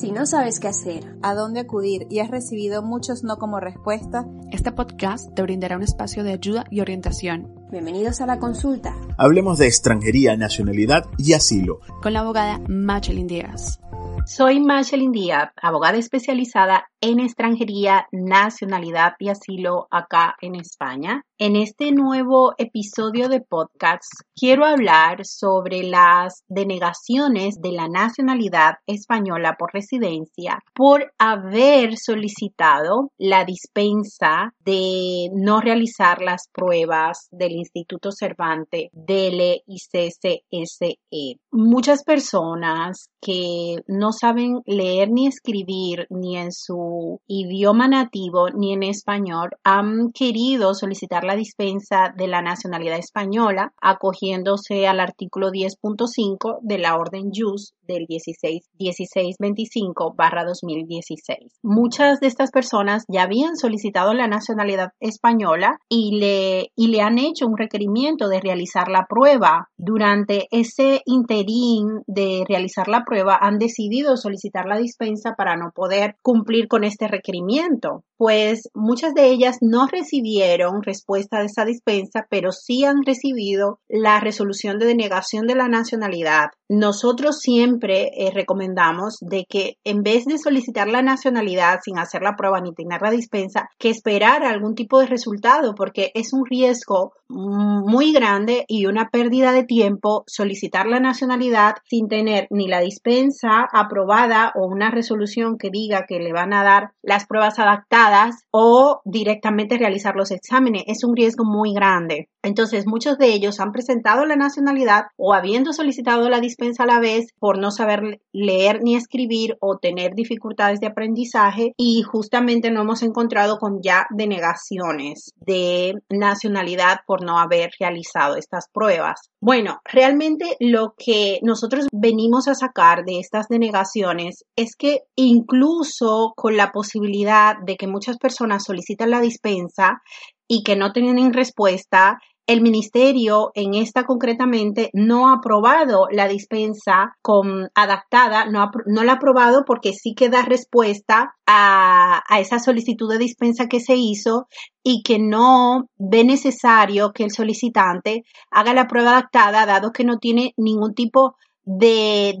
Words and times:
Si 0.00 0.12
no 0.12 0.24
sabes 0.24 0.60
qué 0.60 0.68
hacer, 0.68 1.14
a 1.22 1.34
dónde 1.34 1.60
acudir 1.60 2.06
y 2.08 2.20
has 2.20 2.30
recibido 2.30 2.82
muchos 2.82 3.22
no 3.22 3.36
como 3.36 3.60
respuesta, 3.60 4.24
este 4.50 4.72
podcast 4.72 5.34
te 5.34 5.42
brindará 5.42 5.76
un 5.76 5.82
espacio 5.82 6.24
de 6.24 6.32
ayuda 6.32 6.64
y 6.70 6.80
orientación. 6.80 7.54
Bienvenidos 7.70 8.22
a 8.22 8.26
la 8.26 8.38
consulta. 8.38 8.96
Hablemos 9.18 9.58
de 9.58 9.66
extranjería, 9.66 10.38
nacionalidad 10.38 11.04
y 11.18 11.34
asilo. 11.34 11.80
Con 12.00 12.14
la 12.14 12.20
abogada 12.20 12.62
Machelin 12.66 13.26
Díaz. 13.26 13.78
Soy 14.24 14.58
Machelin 14.60 15.12
Díaz, 15.12 15.50
abogada 15.60 15.98
especializada 15.98 16.89
en 17.00 17.20
extranjería, 17.20 18.06
nacionalidad 18.12 19.14
y 19.18 19.30
asilo 19.30 19.88
acá 19.90 20.36
en 20.40 20.54
España. 20.54 21.24
En 21.38 21.56
este 21.56 21.92
nuevo 21.92 22.52
episodio 22.58 23.30
de 23.30 23.40
podcast 23.40 24.12
quiero 24.34 24.66
hablar 24.66 25.24
sobre 25.24 25.82
las 25.82 26.44
denegaciones 26.48 27.62
de 27.62 27.72
la 27.72 27.88
nacionalidad 27.88 28.74
española 28.86 29.56
por 29.58 29.72
residencia 29.72 30.58
por 30.74 31.14
haber 31.18 31.96
solicitado 31.96 33.10
la 33.16 33.46
dispensa 33.46 34.52
de 34.62 35.30
no 35.32 35.62
realizar 35.62 36.20
las 36.20 36.48
pruebas 36.52 37.28
del 37.30 37.52
Instituto 37.52 38.12
Cervantes 38.12 38.90
DL 38.92 39.62
y 39.66 39.78
CCSE. 39.78 41.40
Muchas 41.50 42.04
personas 42.04 43.08
que 43.22 43.76
no 43.86 44.12
saben 44.12 44.60
leer 44.66 45.10
ni 45.10 45.26
escribir 45.26 46.06
ni 46.10 46.36
en 46.36 46.52
su 46.52 46.89
idioma 47.26 47.88
nativo 47.88 48.50
ni 48.50 48.72
en 48.72 48.82
español 48.82 49.50
han 49.64 50.12
querido 50.12 50.74
solicitar 50.74 51.24
la 51.24 51.36
dispensa 51.36 52.12
de 52.16 52.28
la 52.28 52.42
nacionalidad 52.42 52.98
española 52.98 53.72
acogiéndose 53.80 54.86
al 54.86 55.00
artículo 55.00 55.50
10.5 55.50 56.58
de 56.62 56.78
la 56.78 56.96
orden 56.96 57.30
JUS 57.32 57.74
del 57.86 58.06
16 58.06 58.70
1625 58.78 60.14
barra 60.16 60.44
2016. 60.44 61.58
Muchas 61.62 62.20
de 62.20 62.26
estas 62.26 62.50
personas 62.50 63.04
ya 63.08 63.22
habían 63.22 63.56
solicitado 63.56 64.14
la 64.14 64.28
nacionalidad 64.28 64.92
española 65.00 65.78
y 65.88 66.18
le, 66.18 66.70
y 66.76 66.88
le 66.88 67.00
han 67.00 67.18
hecho 67.18 67.46
un 67.46 67.56
requerimiento 67.56 68.28
de 68.28 68.40
realizar 68.40 68.88
la 68.88 69.06
prueba. 69.08 69.68
Durante 69.76 70.46
ese 70.50 71.02
interín 71.04 72.02
de 72.06 72.44
realizar 72.48 72.88
la 72.88 73.04
prueba 73.04 73.38
han 73.40 73.58
decidido 73.58 74.16
solicitar 74.16 74.66
la 74.66 74.78
dispensa 74.78 75.34
para 75.36 75.56
no 75.56 75.72
poder 75.74 76.16
cumplir 76.22 76.68
con 76.68 76.79
este 76.84 77.08
requerimiento. 77.08 78.04
Pues 78.16 78.68
muchas 78.74 79.14
de 79.14 79.26
ellas 79.26 79.58
no 79.60 79.86
recibieron 79.86 80.82
respuesta 80.82 81.40
de 81.40 81.46
esa 81.46 81.64
dispensa, 81.64 82.26
pero 82.28 82.52
sí 82.52 82.84
han 82.84 83.04
recibido 83.04 83.80
la 83.88 84.20
resolución 84.20 84.78
de 84.78 84.86
denegación 84.86 85.46
de 85.46 85.54
la 85.54 85.68
nacionalidad. 85.68 86.50
Nosotros 86.72 87.40
siempre 87.40 88.12
eh, 88.14 88.30
recomendamos 88.32 89.16
de 89.20 89.44
que 89.44 89.78
en 89.82 90.04
vez 90.04 90.24
de 90.24 90.38
solicitar 90.38 90.86
la 90.86 91.02
nacionalidad 91.02 91.80
sin 91.82 91.98
hacer 91.98 92.22
la 92.22 92.36
prueba 92.36 92.60
ni 92.60 92.72
tener 92.72 93.02
la 93.02 93.10
dispensa, 93.10 93.68
que 93.76 93.90
esperar 93.90 94.44
algún 94.44 94.76
tipo 94.76 95.00
de 95.00 95.06
resultado, 95.06 95.74
porque 95.74 96.12
es 96.14 96.32
un 96.32 96.46
riesgo 96.46 97.12
muy 97.28 98.12
grande 98.12 98.64
y 98.68 98.86
una 98.86 99.08
pérdida 99.10 99.52
de 99.52 99.64
tiempo 99.64 100.24
solicitar 100.26 100.86
la 100.86 100.98
nacionalidad 100.98 101.74
sin 101.88 102.08
tener 102.08 102.46
ni 102.50 102.66
la 102.66 102.80
dispensa 102.80 103.68
aprobada 103.72 104.52
o 104.56 104.66
una 104.66 104.90
resolución 104.90 105.56
que 105.56 105.70
diga 105.70 106.06
que 106.08 106.18
le 106.18 106.32
van 106.32 106.52
a 106.52 106.64
dar 106.64 106.90
las 107.02 107.26
pruebas 107.26 107.58
adaptadas 107.58 108.44
o 108.50 109.00
directamente 109.04 109.78
realizar 109.78 110.14
los 110.16 110.30
exámenes. 110.32 110.84
Es 110.86 111.02
un 111.04 111.16
riesgo 111.16 111.44
muy 111.44 111.72
grande. 111.72 112.28
Entonces, 112.42 112.86
muchos 112.86 113.18
de 113.18 113.32
ellos 113.32 113.60
han 113.60 113.70
presentado 113.70 114.24
la 114.24 114.34
nacionalidad 114.34 115.06
o 115.16 115.34
habiendo 115.34 115.72
solicitado 115.72 116.28
la 116.28 116.40
dispensa 116.40 116.59
a 116.78 116.86
la 116.86 117.00
vez 117.00 117.32
por 117.38 117.58
no 117.58 117.70
saber 117.70 118.20
leer 118.32 118.82
ni 118.82 118.94
escribir 118.94 119.56
o 119.60 119.78
tener 119.78 120.14
dificultades 120.14 120.78
de 120.80 120.88
aprendizaje 120.88 121.72
y 121.78 122.02
justamente 122.02 122.70
no 122.70 122.82
hemos 122.82 123.02
encontrado 123.02 123.58
con 123.58 123.80
ya 123.82 124.06
denegaciones 124.10 125.32
de 125.36 125.94
nacionalidad 126.10 126.98
por 127.06 127.24
no 127.24 127.38
haber 127.38 127.70
realizado 127.80 128.36
estas 128.36 128.66
pruebas. 128.72 129.30
Bueno, 129.40 129.80
realmente 129.84 130.56
lo 130.60 130.94
que 130.98 131.38
nosotros 131.42 131.86
venimos 131.92 132.46
a 132.46 132.54
sacar 132.54 133.04
de 133.04 133.20
estas 133.20 133.48
denegaciones 133.48 134.44
es 134.54 134.76
que 134.76 135.00
incluso 135.16 136.34
con 136.36 136.58
la 136.58 136.72
posibilidad 136.72 137.56
de 137.64 137.76
que 137.76 137.86
muchas 137.86 138.18
personas 138.18 138.64
solicitan 138.64 139.10
la 139.10 139.20
dispensa 139.20 140.02
y 140.46 140.62
que 140.62 140.76
no 140.76 140.92
tienen 140.92 141.32
respuesta, 141.32 142.18
el 142.50 142.62
ministerio 142.62 143.52
en 143.54 143.74
esta 143.74 144.04
concretamente 144.04 144.90
no 144.92 145.28
ha 145.28 145.34
aprobado 145.34 146.08
la 146.10 146.26
dispensa 146.26 147.16
con 147.22 147.68
adaptada, 147.76 148.46
no, 148.46 148.68
no 148.86 149.04
la 149.04 149.12
ha 149.12 149.14
aprobado 149.14 149.62
porque 149.64 149.92
sí 149.92 150.14
que 150.16 150.28
da 150.28 150.42
respuesta 150.42 151.36
a, 151.46 152.24
a 152.28 152.40
esa 152.40 152.58
solicitud 152.58 153.08
de 153.08 153.18
dispensa 153.18 153.68
que 153.68 153.78
se 153.78 153.94
hizo 153.94 154.48
y 154.82 155.04
que 155.04 155.20
no 155.20 155.88
ve 155.96 156.24
necesario 156.24 157.12
que 157.12 157.22
el 157.22 157.30
solicitante 157.30 158.24
haga 158.50 158.74
la 158.74 158.88
prueba 158.88 159.10
adaptada 159.10 159.64
dado 159.64 159.92
que 159.92 160.02
no 160.02 160.18
tiene 160.18 160.52
ningún 160.56 160.94
tipo 160.94 161.20
de, 161.30 161.36
de, 161.78 162.34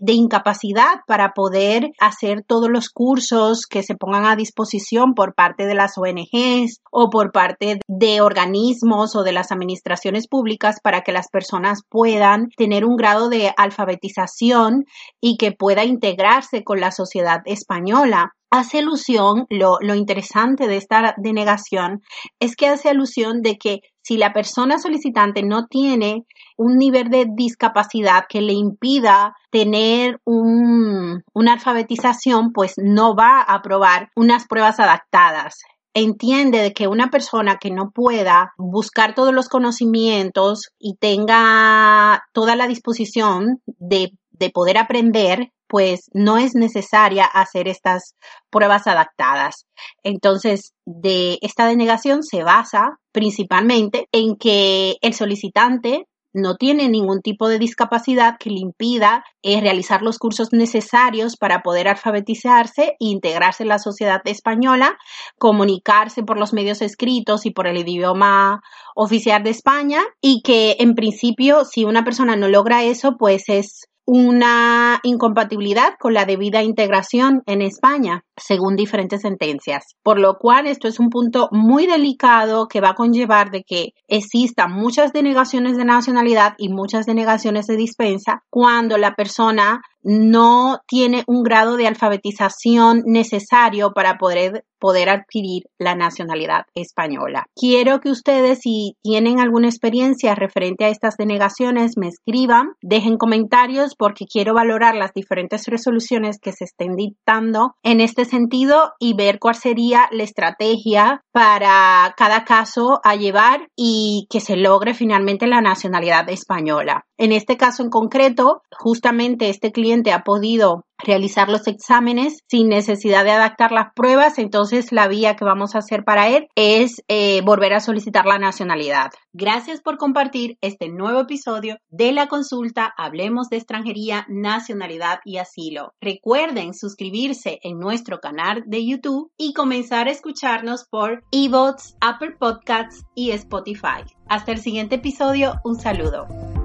de, 0.00 0.12
incapacidad 0.12 1.00
para 1.06 1.32
poder 1.32 1.90
hacer 1.98 2.44
todos 2.46 2.70
los 2.70 2.88
cursos 2.88 3.66
que 3.66 3.82
se 3.82 3.96
pongan 3.96 4.26
a 4.26 4.36
disposición 4.36 5.14
por 5.14 5.34
parte 5.34 5.66
de 5.66 5.74
las 5.74 5.98
ONGs 5.98 6.80
o 6.92 7.10
por 7.10 7.32
parte 7.32 7.80
de 7.88 8.20
organismos 8.20 9.16
o 9.16 9.24
de 9.24 9.32
las 9.32 9.50
administraciones 9.50 10.28
públicas 10.28 10.76
para 10.82 11.00
que 11.00 11.10
las 11.10 11.28
personas 11.28 11.80
puedan 11.88 12.50
tener 12.56 12.84
un 12.84 12.96
grado 12.96 13.28
de 13.28 13.52
alfabetización 13.56 14.84
y 15.20 15.36
que 15.36 15.50
pueda 15.50 15.84
integrarse 15.84 16.62
con 16.62 16.78
la 16.80 16.92
sociedad 16.92 17.40
española 17.46 18.36
hace 18.50 18.78
alusión, 18.78 19.46
lo, 19.48 19.78
lo, 19.80 19.94
interesante 19.94 20.66
de 20.66 20.76
esta 20.76 21.14
denegación 21.16 22.02
es 22.40 22.56
que 22.56 22.66
hace 22.66 22.88
alusión 22.88 23.42
de 23.42 23.56
que 23.58 23.80
si 24.02 24.16
la 24.16 24.32
persona 24.32 24.78
solicitante 24.78 25.42
no 25.42 25.66
tiene 25.66 26.26
un 26.56 26.76
nivel 26.76 27.10
de 27.10 27.26
discapacidad 27.32 28.24
que 28.28 28.40
le 28.40 28.52
impida 28.52 29.36
tener 29.50 30.20
un, 30.24 31.22
una 31.32 31.52
alfabetización, 31.52 32.52
pues 32.52 32.74
no 32.76 33.14
va 33.14 33.40
a 33.40 33.54
aprobar 33.54 34.10
unas 34.16 34.46
pruebas 34.46 34.80
adaptadas. 34.80 35.60
Entiende 35.94 36.58
de 36.58 36.72
que 36.72 36.86
una 36.86 37.08
persona 37.08 37.56
que 37.56 37.70
no 37.70 37.90
pueda 37.90 38.52
buscar 38.58 39.14
todos 39.14 39.34
los 39.34 39.48
conocimientos 39.48 40.70
y 40.78 40.96
tenga 40.96 42.24
toda 42.32 42.56
la 42.56 42.68
disposición 42.68 43.60
de, 43.66 44.12
de, 44.30 44.50
poder 44.50 44.78
aprender, 44.78 45.52
pues 45.70 46.10
no 46.12 46.36
es 46.36 46.54
necesaria 46.54 47.24
hacer 47.24 47.68
estas 47.68 48.16
pruebas 48.50 48.88
adaptadas. 48.88 49.66
Entonces, 50.02 50.72
de 50.84 51.38
esta 51.42 51.66
denegación 51.66 52.24
se 52.24 52.42
basa 52.42 52.98
principalmente 53.12 54.06
en 54.12 54.36
que 54.36 54.96
el 55.00 55.14
solicitante 55.14 56.06
no 56.32 56.56
tiene 56.56 56.88
ningún 56.88 57.22
tipo 57.22 57.48
de 57.48 57.58
discapacidad 57.58 58.36
que 58.38 58.50
le 58.50 58.60
impida 58.60 59.24
eh, 59.42 59.60
realizar 59.60 60.02
los 60.02 60.18
cursos 60.18 60.52
necesarios 60.52 61.36
para 61.36 61.62
poder 61.62 61.88
alfabetizarse 61.88 62.90
e 62.90 62.96
integrarse 62.98 63.64
en 63.64 63.68
la 63.68 63.78
sociedad 63.78 64.20
española, 64.24 64.96
comunicarse 65.38 66.22
por 66.22 66.38
los 66.38 66.52
medios 66.52 66.82
escritos 66.82 67.46
y 67.46 67.50
por 67.50 67.66
el 67.66 67.78
idioma 67.78 68.60
oficial 68.94 69.42
de 69.42 69.50
España 69.50 70.02
y 70.20 70.42
que 70.42 70.76
en 70.78 70.94
principio 70.94 71.64
si 71.64 71.84
una 71.84 72.04
persona 72.04 72.36
no 72.36 72.48
logra 72.48 72.84
eso 72.84 73.16
pues 73.16 73.44
es 73.48 73.89
una 74.06 75.00
incompatibilidad 75.02 75.94
con 75.98 76.14
la 76.14 76.24
debida 76.24 76.62
integración 76.62 77.42
en 77.46 77.62
España. 77.62 78.24
Según 78.40 78.76
diferentes 78.76 79.22
sentencias. 79.22 79.84
Por 80.02 80.18
lo 80.18 80.38
cual, 80.38 80.66
esto 80.66 80.88
es 80.88 80.98
un 80.98 81.10
punto 81.10 81.48
muy 81.52 81.86
delicado 81.86 82.68
que 82.68 82.80
va 82.80 82.90
a 82.90 82.94
conllevar 82.94 83.50
de 83.50 83.62
que 83.62 83.90
existan 84.08 84.72
muchas 84.72 85.12
denegaciones 85.12 85.76
de 85.76 85.84
nacionalidad 85.84 86.54
y 86.58 86.68
muchas 86.68 87.06
denegaciones 87.06 87.66
de 87.66 87.76
dispensa 87.76 88.42
cuando 88.50 88.98
la 88.98 89.14
persona 89.14 89.80
no 90.02 90.78
tiene 90.86 91.24
un 91.26 91.42
grado 91.42 91.76
de 91.76 91.86
alfabetización 91.86 93.02
necesario 93.04 93.92
para 93.92 94.16
poder, 94.16 94.64
poder 94.78 95.10
adquirir 95.10 95.64
la 95.78 95.94
nacionalidad 95.94 96.62
española. 96.74 97.44
Quiero 97.54 98.00
que 98.00 98.10
ustedes, 98.10 98.60
si 98.62 98.96
tienen 99.02 99.40
alguna 99.40 99.68
experiencia 99.68 100.34
referente 100.34 100.84
a 100.84 100.88
estas 100.88 101.16
denegaciones, 101.16 101.92
me 101.96 102.08
escriban, 102.08 102.70
dejen 102.80 103.18
comentarios 103.18 103.94
porque 103.96 104.24
quiero 104.24 104.54
valorar 104.54 104.94
las 104.96 105.12
diferentes 105.12 105.66
resoluciones 105.66 106.38
que 106.40 106.52
se 106.52 106.64
estén 106.64 106.96
dictando 106.96 107.74
en 107.82 108.00
este 108.00 108.24
sentido 108.30 108.92
y 108.98 109.14
ver 109.14 109.38
cuál 109.38 109.54
sería 109.54 110.08
la 110.10 110.22
estrategia 110.22 111.22
para 111.32 112.14
cada 112.16 112.44
caso 112.44 113.00
a 113.04 113.14
llevar 113.16 113.68
y 113.76 114.26
que 114.30 114.40
se 114.40 114.56
logre 114.56 114.94
finalmente 114.94 115.46
la 115.46 115.60
nacionalidad 115.60 116.28
española. 116.30 117.04
En 117.20 117.32
este 117.32 117.58
caso 117.58 117.82
en 117.82 117.90
concreto, 117.90 118.62
justamente 118.70 119.50
este 119.50 119.72
cliente 119.72 120.10
ha 120.10 120.24
podido 120.24 120.86
realizar 120.96 121.50
los 121.50 121.66
exámenes 121.66 122.38
sin 122.48 122.70
necesidad 122.70 123.24
de 123.24 123.30
adaptar 123.30 123.72
las 123.72 123.92
pruebas, 123.94 124.38
entonces 124.38 124.90
la 124.90 125.06
vía 125.06 125.36
que 125.36 125.44
vamos 125.44 125.74
a 125.74 125.80
hacer 125.80 126.02
para 126.02 126.28
él 126.28 126.48
es 126.54 127.02
eh, 127.08 127.42
volver 127.42 127.74
a 127.74 127.80
solicitar 127.80 128.24
la 128.24 128.38
nacionalidad. 128.38 129.10
Gracias 129.34 129.82
por 129.82 129.98
compartir 129.98 130.56
este 130.62 130.88
nuevo 130.88 131.20
episodio 131.20 131.76
de 131.90 132.12
la 132.12 132.26
consulta 132.26 132.90
Hablemos 132.96 133.50
de 133.50 133.58
extranjería, 133.58 134.24
nacionalidad 134.30 135.20
y 135.26 135.36
asilo. 135.36 135.92
Recuerden 136.00 136.72
suscribirse 136.72 137.60
en 137.62 137.78
nuestro 137.78 138.20
canal 138.20 138.62
de 138.64 138.86
YouTube 138.86 139.30
y 139.36 139.52
comenzar 139.52 140.08
a 140.08 140.12
escucharnos 140.12 140.86
por 140.88 141.22
eBots, 141.32 141.98
Apple 142.00 142.36
Podcasts 142.38 143.04
y 143.14 143.32
Spotify. 143.32 144.04
Hasta 144.26 144.52
el 144.52 144.58
siguiente 144.58 144.94
episodio, 144.94 145.56
un 145.64 145.78
saludo. 145.78 146.59